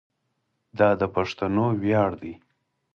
[0.77, 2.33] دا د پښتنو ویاړ دی.